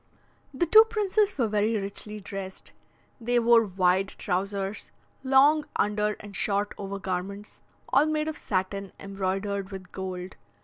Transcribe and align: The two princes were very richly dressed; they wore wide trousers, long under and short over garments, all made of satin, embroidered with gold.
The 0.51 0.65
two 0.65 0.83
princes 0.85 1.37
were 1.37 1.47
very 1.47 1.77
richly 1.77 2.19
dressed; 2.19 2.71
they 3.19 3.37
wore 3.37 3.63
wide 3.67 4.07
trousers, 4.07 4.89
long 5.23 5.65
under 5.75 6.13
and 6.21 6.35
short 6.35 6.73
over 6.79 6.97
garments, 6.97 7.61
all 7.89 8.07
made 8.07 8.27
of 8.27 8.35
satin, 8.35 8.93
embroidered 8.99 9.69
with 9.69 9.91
gold. 9.91 10.37